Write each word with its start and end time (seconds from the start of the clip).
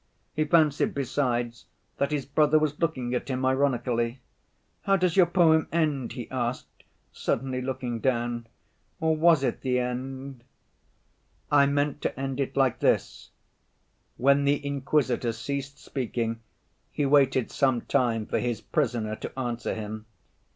He 0.33 0.45
fancied 0.45 0.95
besides 0.95 1.65
that 1.97 2.09
his 2.09 2.25
brother 2.25 2.57
was 2.57 2.79
looking 2.79 3.13
at 3.13 3.27
him 3.29 3.45
ironically. 3.45 4.19
"How 4.81 4.95
does 4.95 5.15
your 5.15 5.27
poem 5.27 5.67
end?" 5.71 6.13
he 6.13 6.27
asked, 6.31 6.85
suddenly 7.11 7.61
looking 7.61 7.99
down. 7.99 8.47
"Or 8.99 9.15
was 9.15 9.43
it 9.43 9.61
the 9.61 9.77
end?" 9.77 10.43
"I 11.51 11.67
meant 11.67 12.01
to 12.01 12.19
end 12.19 12.39
it 12.39 12.57
like 12.57 12.79
this. 12.79 13.29
When 14.17 14.43
the 14.43 14.57
Inquisitor 14.65 15.33
ceased 15.33 15.77
speaking 15.77 16.39
he 16.91 17.05
waited 17.05 17.51
some 17.51 17.81
time 17.81 18.25
for 18.25 18.39
his 18.39 18.59
Prisoner 18.59 19.15
to 19.17 19.37
answer 19.39 19.75
him. 19.75 20.07